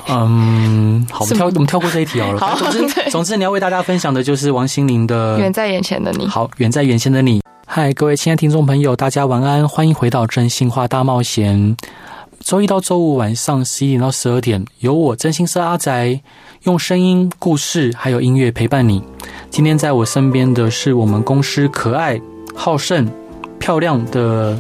[0.09, 2.39] 嗯， 好，我们跳我们跳过这一题好了。
[2.39, 6.27] 好，总之 总之你要为大家分享的就是王心凌的《远在眼前的你》。
[6.29, 7.41] 好，远在眼前的你。
[7.67, 11.77] 嗨，各位亲爱听众朋友，大家晚安，欢迎回到真心话大冒险。
[12.41, 16.21] 周一到周五晚上十一点到十二点，由我真心社阿宅
[16.63, 19.03] 用声音、故事还有音乐陪伴你。
[19.51, 22.21] 今天在我身边的是我们公司可爱、
[22.55, 23.07] 好胜、
[23.59, 24.59] 漂亮的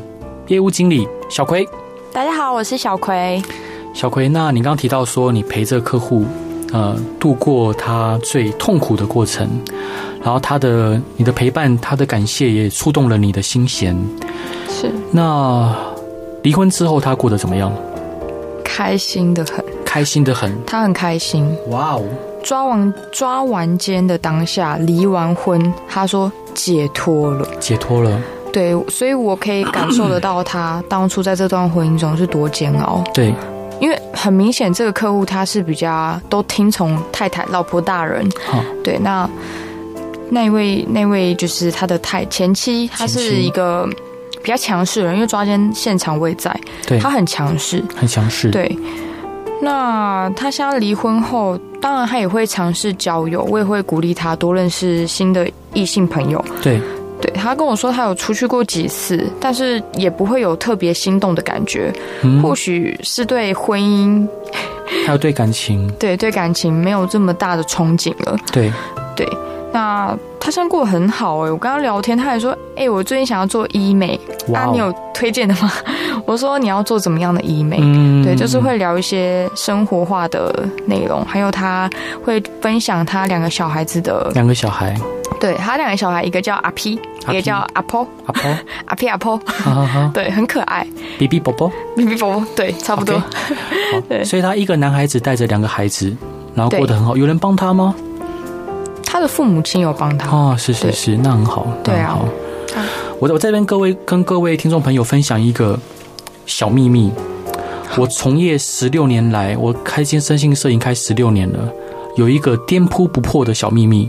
[0.50, 1.08] 业务经理。
[1.28, 1.66] 小葵，
[2.12, 3.40] 大家好，我是小葵。
[3.94, 6.24] 小葵，那你刚刚提到说你陪着客户，
[6.72, 9.48] 呃，度过他最痛苦的过程，
[10.20, 13.96] 然后他的你的陪伴，他的感谢也触动了你的心弦。
[14.68, 14.90] 是。
[15.12, 15.72] 那
[16.42, 17.72] 离婚之后他过得怎么样？
[18.64, 20.52] 开心的很，开心的很。
[20.66, 21.48] 他很开心。
[21.68, 22.02] 哇哦！
[22.42, 28.20] 抓完抓完奸的当下，离完婚，他说解脱了，解脱了。
[28.52, 33.02] 对，所以我可以感受得到他 当初在这段婚姻中是多煎熬。
[33.14, 33.32] 对，
[33.80, 38.28] 因为很明显这个客户他是比较都听从太太、老婆大人。
[38.44, 39.28] 好，对，那
[40.28, 43.88] 那一位那位就是他的太前妻，他是一个
[44.42, 46.54] 比较强势的人，因为抓奸现场未在，
[46.86, 48.50] 对，他很强势，很强势。
[48.50, 48.76] 对，
[49.60, 56.44] 那他现在离婚后，当然他也会尝试交友，我也会鼓励他多认识新的异性朋友。
[56.62, 56.80] 对。
[57.20, 61.92] 对，他跟我说，他有出去过几次，但是也不会有特别心动的感觉。
[62.22, 64.26] 嗯、或许是对婚姻，
[65.06, 68.36] 还有对感情，对对感情没有这么大的憧憬了。
[68.52, 68.72] 对
[69.14, 69.28] 对，
[69.72, 71.50] 那他现在过得很好哎、欸。
[71.52, 75.70] 我跟他聊天，他还说：“哎、欸，我最近想要做医美，哇啊，你有推荐的吗？”
[76.26, 80.52] 我说：“你要做怎么样的医美？”嗯、对，就是会聊一些生活化的
[80.86, 81.88] 内容，还有他
[82.24, 84.96] 会分享他两个小孩子的两个小孩。
[85.38, 89.40] 对，他两个小孩，一个叫阿 P，一个叫阿婆，阿婆， 阿 P 阿婆，
[90.12, 90.86] 对，很可爱。
[91.18, 93.18] 比比宝宝，比比宝宝，对，差不多。
[93.18, 93.26] 好，
[94.24, 96.14] 所以他一个男孩子带着两个孩子，
[96.54, 97.16] 然后过得很好。
[97.16, 97.94] 有人帮他吗？
[99.10, 100.30] 他的父母亲有帮他。
[100.30, 101.66] 哦，是是是，那很好。
[101.82, 102.16] 对啊。
[103.18, 105.76] 我我这边各位跟各位听众朋友分享一个
[106.46, 107.10] 小秘密。
[107.98, 111.58] 我从业十六年来，我开间身心摄影开十六年了，
[112.14, 114.08] 有一个颠扑不破的小秘密。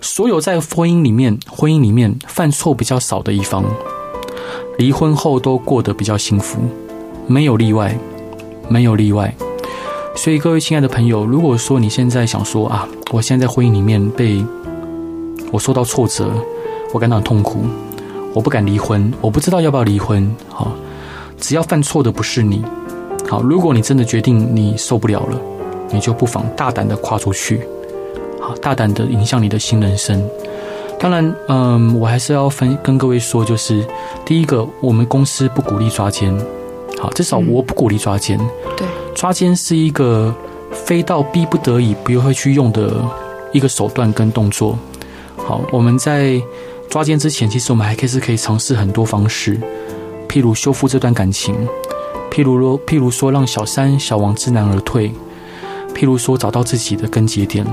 [0.00, 3.64] 所有在婚姻里面、婚姻里面犯错比较少的一方，
[4.78, 6.60] 离婚后都过得比较幸福，
[7.26, 7.98] 没有例外，
[8.68, 9.34] 没有例外。
[10.18, 14.44] 所以各位亲爱的朋友，如果说你现在想说啊，我现在在婚姻里面被
[15.52, 16.28] 我受到挫折，
[16.92, 17.60] 我感到很痛苦，
[18.34, 20.28] 我不敢离婚，我不知道要不要离婚。
[20.48, 20.72] 好，
[21.38, 22.64] 只要犯错的不是你，
[23.28, 25.40] 好，如果你真的决定你受不了了，
[25.92, 27.60] 你就不妨大胆的跨出去，
[28.40, 30.20] 好，大胆的影响你的新人生。
[30.98, 33.86] 当然，嗯，我还是要分跟各位说，就是
[34.26, 36.36] 第一个，我们公司不鼓励抓奸，
[36.98, 38.36] 好，至少我不鼓励抓奸。
[38.76, 38.84] 对，
[39.18, 40.32] 抓奸是一个
[40.70, 43.04] 非到逼不得已不会去用的
[43.52, 44.78] 一个手段跟动作。
[45.36, 46.40] 好，我们在
[46.88, 49.58] 抓奸之前，其实我们还可以是可以尝试很多方式，
[50.28, 51.52] 譬如修复这段感情，
[52.30, 55.10] 譬如说，譬如说让小三、小王知难而退，
[55.92, 57.66] 譬如说找到自己的根结点。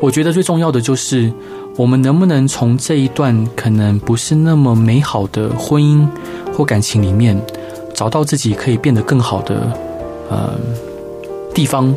[0.00, 1.32] 我觉得最重要的就是。
[1.76, 6.06] 我们能不能从这一段可能不是那么美好的婚姻
[6.56, 7.36] 或感情里面，
[7.92, 9.76] 找到自己可以变得更好的
[10.30, 10.58] 呃
[11.54, 11.94] 地方，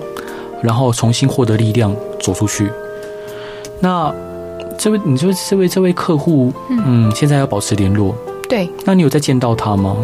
[0.62, 2.70] 然后重新获得力量走出去？
[3.80, 4.14] 那
[4.78, 8.14] 这位，你说这位这位客户，嗯，现在要保持联络，
[8.48, 8.70] 对。
[8.86, 9.96] 那你有再见到他吗？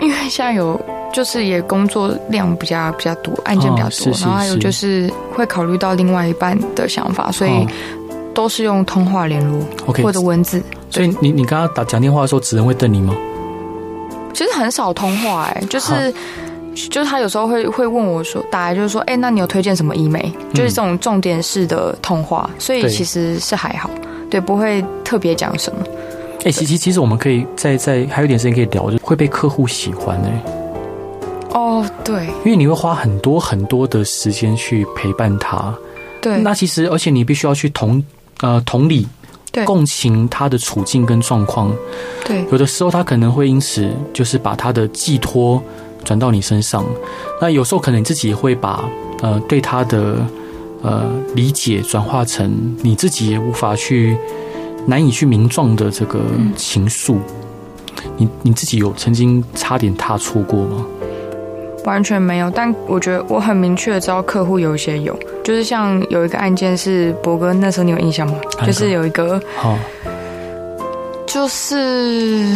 [0.00, 0.80] 因为现在有，
[1.12, 7.66] 就是也工作量比较比较多，案件比较多，是是是，然后还有就是会考虑到另外一半的想法，所以。
[8.32, 10.62] 都是用通话联络，OK，或者文字。
[10.88, 13.12] 所以你你刚刚打讲电话的时候，职人会瞪你吗？
[14.32, 16.14] 其实很少通话，哎，就是
[16.90, 20.32] 就是他有时候会会问我说，大概就是说，哎，那你有推荐什么医美？
[20.54, 23.90] 就是这种重点式的通话，所以其实是还好，
[24.30, 25.84] 对，不会特别讲什么。
[26.44, 30.42] 哎，其实其实我们可以再再还有一点时间可以聊，就会被客户喜欢哎。
[31.52, 35.74] 哦，对，因为你会花很多很多的时间去陪伴他，
[36.20, 38.02] 对，那其实而且你必须要去同。
[38.42, 39.06] 呃，同理，
[39.52, 41.70] 对，共情他的处境跟状况，
[42.24, 45.62] 对，有的时候他可能会因此就是把他的寄托
[46.04, 46.84] 转到你身上，
[47.40, 48.88] 那有时候可能你自己也会把
[49.22, 50.16] 呃对他的
[50.82, 54.16] 呃理解转化成你自己也无法去
[54.86, 56.20] 难以去名状的这个
[56.56, 60.86] 情愫，嗯、你你自己有曾经差点踏错过吗？
[61.86, 68.34] 完全没有，但我觉得我很明确的知道客户有一些有，就是像有一个案件是博哥那时候你有印象吗？
[68.66, 69.78] 就是有一个，好，
[71.26, 72.46] 就是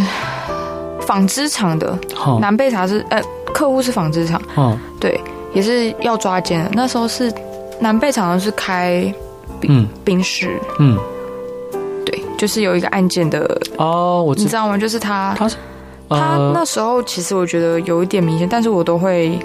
[1.06, 5.20] 纺织厂的，哦，南贝茶是呃客户是纺织厂，嗯，对，
[5.52, 6.70] 也是要抓奸的。
[6.74, 7.32] 那时候是
[7.80, 9.12] 南贝厂是开
[9.60, 10.98] 冰冰室，嗯，
[12.04, 14.76] 对，就是有一个案件的哦，我知你知道吗？
[14.78, 15.50] 就是他他。
[16.06, 19.36] 他那时候其实我觉得有一点明显，但是我都会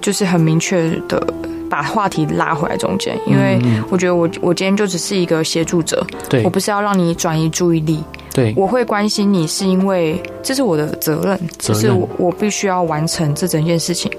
[0.00, 1.24] 就是很明确的
[1.70, 8.02] 把话题拉回来中间，因为我觉得我我今天就只是一个协助者，对，我不是要让你转移注意力，
[8.32, 14.10] 对，我会关心你是因为这是我的责任，就是我我必须要完成这整件事情，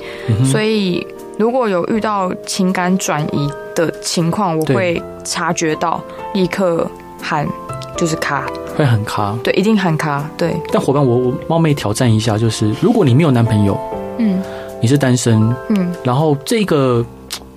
[0.45, 1.06] 所以
[1.38, 6.02] 如果有遇到情感转移的情况，我会察觉到，
[6.34, 6.86] 立刻
[7.21, 7.47] 喊
[7.95, 8.45] 就是卡。
[8.78, 10.56] 会很卡，对，一定喊卡，对。
[10.71, 13.78] 但伙伴，我我冒昧挑战一下，就是如果你没有男朋友，
[14.17, 14.41] 嗯，
[14.82, 17.06] 你是单身，嗯，然后这个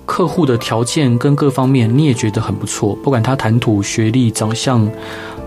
[0.05, 4.87] 客户的条件跟各方面你也觉得很不错，不管他谈吐、学历、长相、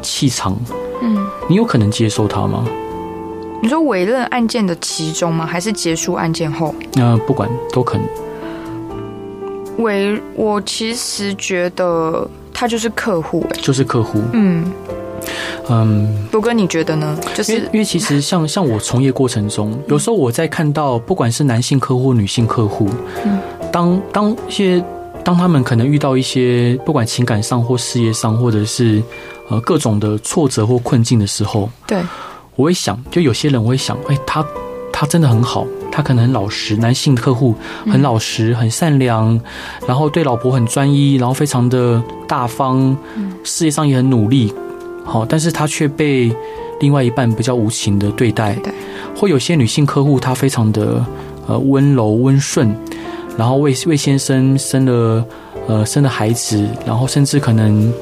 [0.00, 0.56] 气场，
[1.02, 2.64] 嗯，你有可能接受他吗？
[3.60, 5.44] 你说委任案件的其中吗？
[5.44, 6.74] 还是结束案件后？
[6.94, 8.06] 那、呃、不管都可能。
[9.78, 14.70] 委，我其实觉得他就是客户，哎，就是客户，嗯。
[15.70, 17.18] 嗯，博哥，你觉得呢？
[17.34, 22.88] 就是因为，因为其实像像我从业过程中，有时候我在看到不管是男性客户、女性客户，
[23.24, 23.38] 嗯，
[23.70, 24.82] 当当一些
[25.24, 29.02] 当他们可能遇到一些不管情感上或事业上，或者是
[29.48, 32.02] 呃各种的挫折或困境的时候，对，
[32.56, 34.44] 我会想，就有些人我会想，哎，他
[34.92, 37.54] 他真的很好，他可能很老实，男性客户
[37.86, 39.38] 很老实、很善良，
[39.86, 42.96] 然后对老婆很专一，然后非常的大方，
[43.44, 44.52] 事业上也很努力。
[45.04, 46.34] 好，但是他却被
[46.80, 48.58] 另外一半比较无情的对待，
[49.16, 51.04] 或有些女性客户，她非常的
[51.46, 52.74] 呃温柔温顺，
[53.38, 55.24] 然后为为先生生了
[55.68, 57.92] 呃生了孩子，然后甚至可能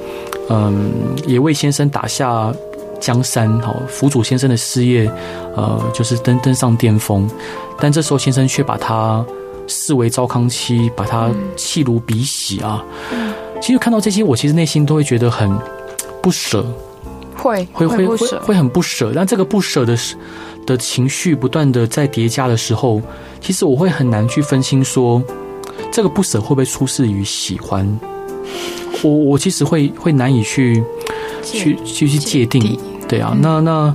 [0.48, 0.90] 嗯
[1.26, 2.50] 也为先生打下
[2.98, 5.08] 江山，好辅佐先生的事业，
[5.54, 7.28] 呃就是登登上巅峰，
[7.78, 9.24] 但这时候先生却把他
[9.66, 12.82] 视为糟糠妻，把他弃如敝屣啊。
[13.60, 15.54] 其实看到这些，我其实内心都会觉得很
[16.22, 16.64] 不舍。
[17.36, 19.94] 会会会会会很不舍，但这个不舍的
[20.66, 23.00] 的情绪不断的在叠加的时候，
[23.40, 25.22] 其实我会很难去分清说，
[25.92, 27.98] 这个不舍会不会出自于喜欢？
[29.02, 30.82] 我我其实会会难以去
[31.42, 33.94] 去去去界定，对啊，那那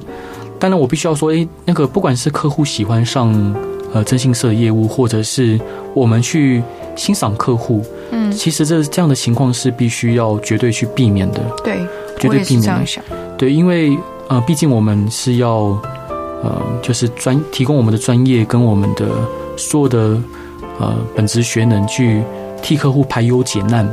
[0.58, 3.56] 当然我必须要说，诶，那个不管是客户喜欢上
[3.94, 5.60] 呃征信社的业务，或者是
[5.94, 6.64] 我们去
[6.96, 11.80] 欣赏客户，嗯，其实这这样的情况是必须要绝对去避免的，对。
[12.20, 12.86] 绝对避免。
[13.36, 13.98] 对，因为
[14.28, 15.76] 呃，毕竟我们是要
[16.44, 19.08] 呃，就是专提供我们的专业跟我们的
[19.58, 20.22] 所有的
[20.80, 22.24] 呃本职学能去
[22.62, 23.88] 替客户排忧解难。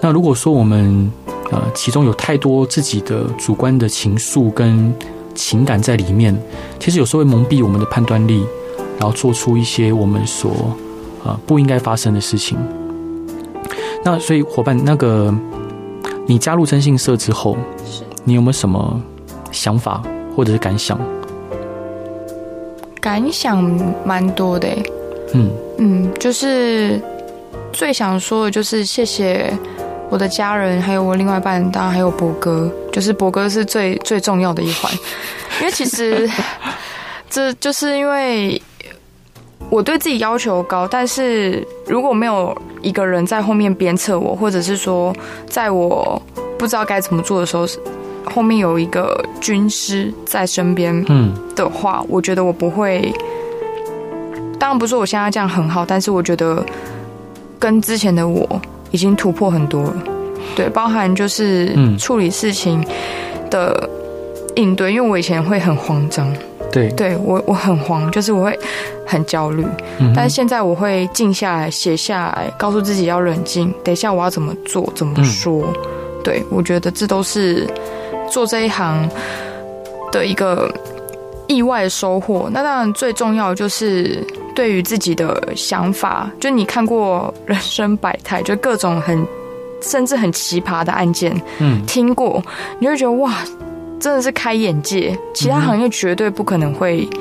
[0.00, 1.10] 那如果说我们
[1.50, 4.92] 呃其中有太多自己的主观的情愫跟
[5.34, 6.36] 情感在里面，
[6.80, 8.44] 其实有时候会蒙蔽我们的判断力，
[8.98, 10.74] 然后做出一些我们所
[11.24, 12.58] 呃不应该发生的事情。
[14.04, 15.34] 那所以伙伴，那个
[16.26, 19.00] 你加入征信社之后，是你有没有什么
[19.52, 20.02] 想法
[20.34, 20.98] 或者是感想？
[23.06, 23.62] 感想
[24.04, 24.66] 蛮多的，
[25.32, 25.48] 嗯。
[25.78, 27.00] 嗯，就是
[27.72, 29.56] 最想说的就是谢谢
[30.10, 34.92] 我的家人，还有我另外一半，当然还有博哥，就是博哥是最最重要的一环，
[35.60, 36.28] 因为其实
[37.30, 38.60] 这就是因为。
[39.68, 45.12] 我对自己要求高，但是如果没有一个人在后面鞭策我，或者是说
[45.48, 46.20] 在我
[46.56, 47.66] 不知道该怎么做的时候，
[48.26, 53.12] 后面有一个军师在身边，嗯的话，我觉得我不会。
[54.58, 56.64] 当然不是我现在这样很好，但是我觉得
[57.58, 58.60] 跟之前的我
[58.90, 59.96] 已经突破很多了。
[60.54, 62.84] 对，包含就是处理事情
[63.50, 63.88] 的
[64.54, 66.32] 应对，因为我以前会很慌张。
[66.72, 68.58] 对，对我我很慌，就是我会
[69.06, 69.64] 很焦虑，
[69.98, 73.72] 嗯、但是现在我会静下来，写下来，告诉自己要冷静。
[73.84, 75.62] 等一下我要怎么做，怎么说？
[75.66, 75.74] 嗯、
[76.24, 77.66] 对，我觉得这都是
[78.30, 79.08] 做这一行
[80.12, 80.72] 的一个
[81.46, 82.48] 意外的收获。
[82.52, 84.24] 那当然最重要就是
[84.54, 89.26] 对于自己的想法，就你看过人生百态，就各种很
[89.80, 92.42] 甚至很奇葩的案件，嗯，听过，
[92.78, 93.34] 你会觉得哇。
[93.98, 97.18] 真的是开眼界，其他行业绝对不可能会、嗯、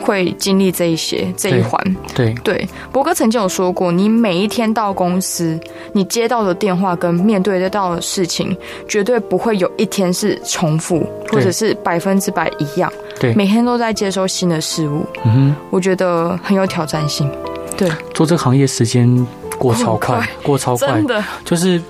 [0.00, 1.96] 会经历这一些这一环。
[2.14, 5.58] 对对，博哥曾经有说过，你每一天到公司，
[5.92, 8.56] 你接到的电话跟面对得到的事情，
[8.88, 12.92] 绝对不会有一天是重复，或者是百分之百一样。
[13.18, 15.04] 对，每天都在接收新的事物。
[15.24, 17.30] 嗯哼，我觉得很有挑战性。
[17.76, 19.26] 对，做这个行业时间
[19.58, 21.80] 过超快，过，快过超快，真的就是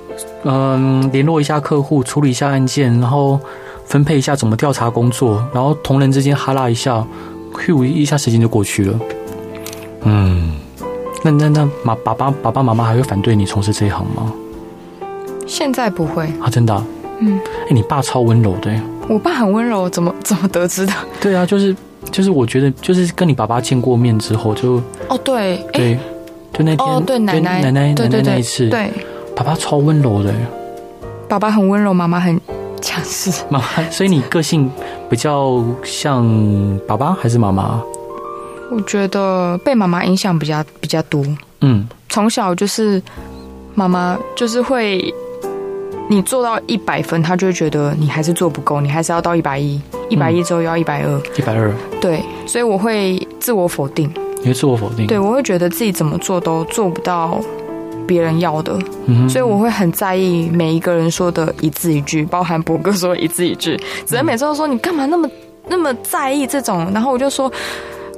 [0.42, 3.38] 嗯、呃，联络一下客户，处理一下案件，然后。
[3.88, 7.02] 分配一下怎么调查工作，然后同仁之间哈拉一下，
[7.52, 8.98] 呼一下时间就过去了。
[10.02, 10.56] 嗯，
[11.24, 14.32] 那那那妈爸爸爸爸妈妈还会反对你从事这一行吗？
[15.46, 16.86] 现在不会啊，真的、啊。
[17.20, 18.70] 嗯，哎，你爸超温柔的。
[19.08, 20.92] 我爸很温柔，怎么怎么得知的？
[21.20, 21.74] 对啊，就是
[22.12, 25.98] 就是，我觉得就是跟你爸爸见过面之后就哦，对对，
[26.52, 28.92] 就那天哦，对奶奶奶奶对对对那一次，对，
[29.34, 30.32] 爸爸超温柔的。
[31.28, 32.40] 爸爸很温柔，妈妈很。
[32.78, 34.70] 强势妈妈，所以你个性
[35.08, 36.26] 比较像
[36.86, 37.82] 爸爸还是妈妈？
[38.70, 41.24] 我觉得被妈妈影响比较比较多。
[41.60, 43.02] 嗯，从小就是
[43.74, 45.12] 妈妈就是会，
[46.08, 51.74] 你做到一百分，她就会觉得你还是做不够，你还是要到一百一，一百一之后要一百二，一百二。
[52.00, 54.12] 对，所以我会自我否定。
[54.40, 55.06] 你会自我否定？
[55.06, 57.40] 对，我会觉得自己怎么做都做不到。
[58.08, 58.76] 别人要的，
[59.28, 63.78] 所以我会很在意每一个人说的一字一句，包含博哥说的一字一句。
[64.06, 65.28] 子恩每次都说，你干嘛那么
[65.68, 67.52] 那么在意这种，然后我就说，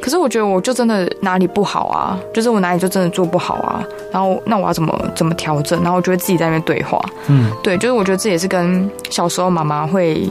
[0.00, 5.82] 可是我觉得我就真的哪里不好啊，就是我哪里就真的做不好啊，然后那我要怎么怎么调整？
[5.82, 10.30] 然后我觉得自己在那边对话，嗯，对，就是我觉得这也是跟小时候妈妈会，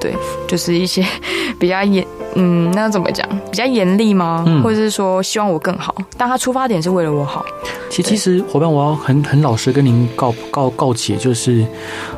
[0.00, 0.14] 对，
[0.48, 1.04] 就是一些
[1.60, 2.04] 比较严。
[2.36, 3.28] 嗯，那怎么讲？
[3.50, 4.44] 比较严厉吗？
[4.46, 5.94] 嗯、或者是说希望我更好？
[6.16, 7.44] 但他出发点是为了我好。
[7.90, 11.64] 其其实伙伴，我要很很老实跟您告告告解，就是，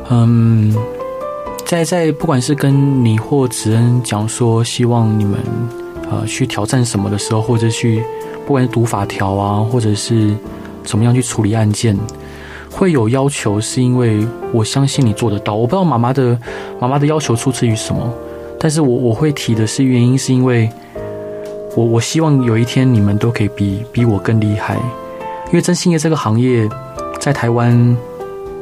[0.09, 0.75] 嗯，
[1.65, 5.39] 在在不管是跟你或子恩讲说，希望你们
[6.09, 8.03] 呃去挑战什么的时候，或者去
[8.45, 10.35] 不管是读法条啊，或者是
[10.83, 11.95] 怎么样去处理案件，
[12.71, 15.53] 会有要求，是因为我相信你做得到。
[15.53, 16.35] 我不知道妈妈的
[16.79, 18.11] 妈妈的要求出自于什么。
[18.59, 20.69] 但是我我会提的是原因，是因为
[21.75, 24.75] 我我希望有一天你们都可以比比我更厉害，
[25.47, 26.67] 因为征信业这个行业
[27.19, 27.97] 在台湾，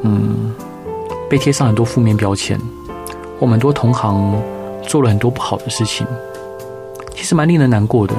[0.02, 0.54] 嗯，
[1.30, 2.60] 被贴上很多负面标签，
[3.38, 4.38] 我们很多同行
[4.82, 6.06] 做了很多不好的事情，
[7.14, 8.14] 其实蛮令人难过的。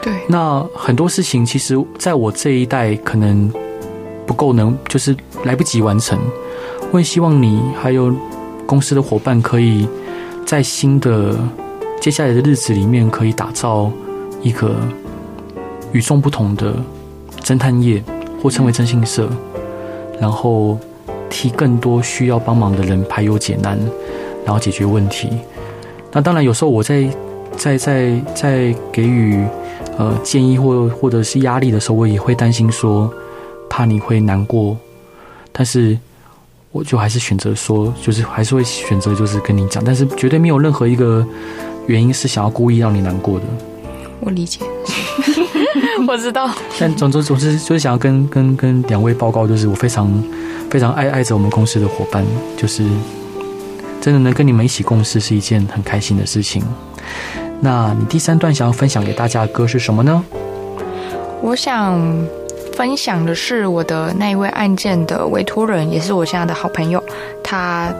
[0.00, 3.52] 对，那很多事情其实在我这一代可能
[4.24, 6.16] 不够能，就是来不及完成。
[6.92, 8.14] 我也希望你还有
[8.66, 9.88] 公司的伙伴可以。
[10.48, 11.36] 在新的
[12.00, 13.92] 接下来的日子里面，可以打造
[14.40, 14.76] 一个
[15.92, 16.74] 与众不同的
[17.42, 18.02] 侦探业，
[18.42, 19.28] 或称为征信社，
[20.18, 20.78] 然后
[21.28, 23.78] 替更多需要帮忙的人排忧解难，
[24.42, 25.28] 然后解决问题。
[26.12, 27.06] 那当然，有时候我在
[27.54, 29.44] 在在在给予
[29.98, 33.12] 呃建议或或者是压力的时候，我也会担心说，
[33.68, 34.74] 怕你会难过。
[35.52, 35.98] 但是
[36.70, 41.26] 我就还是选择说，就是还是会选择就是跟你讲，但是绝对没有任何一个
[41.86, 43.44] 原因是想要故意让你难过的。
[44.20, 44.60] 我理解，
[46.06, 46.50] 我知道。
[46.78, 50.22] 但总之总之就是想要跟跟跟两位报告，就是我非常
[50.68, 52.24] 非常爱爱着我们公司的伙伴，
[52.56, 52.84] 就是
[54.00, 56.62] 真的能跟你们一起共事是一件很开心的事情。
[57.60, 60.22] 那你第三段想要分享给大家的歌是什么呢？
[61.40, 61.96] 我想
[62.78, 67.02] 分享的是我的那一位案件的委托人，也是我现在的好朋友。
[67.42, 67.92] 他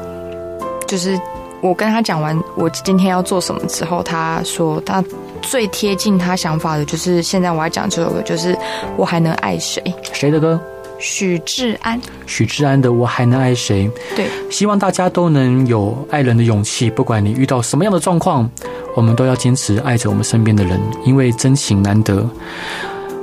[0.86, 1.20] 就是
[1.60, 5.04] 我跟他讲完我今天要做什么之后，他说他
[5.42, 8.56] 最贴近他想法的就是现在我要讲这首歌，就是
[8.96, 9.82] 我还能爱谁？
[10.12, 10.60] 谁的歌？
[11.00, 12.00] 许志安。
[12.26, 13.88] 许志安的《我还能爱谁》。
[14.14, 18.48] 对，希望大家都能有爱人的勇气，不管你遇到什么样的状况。
[18.94, 22.24] 我们都要坚持爱着我们身边的人，因为真情难得。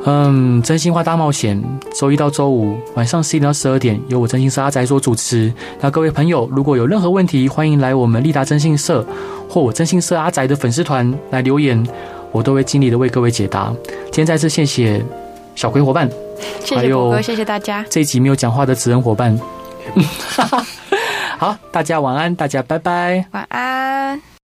[0.08, 1.62] 嗯，真心话大冒险，
[1.96, 5.52] 周一到周五晚上十一点到十二点，由我真心社阿宅所主持。
[5.82, 9.04] 那各位朋友，如果有任何问题，欢迎来我们立达真心社
[9.50, 11.84] 或我真心社阿宅的粉丝团来留言，
[12.32, 13.74] 我都会尽力的为各位解答。
[14.06, 15.04] 今天再次谢谢
[15.56, 16.08] 小葵伙伴，
[16.64, 17.84] 谢谢国哥，谢谢大家。
[17.90, 19.36] 这一集没有讲话的职人伙伴，
[21.40, 24.35] 好，大家晚安，大家拜拜，晚安。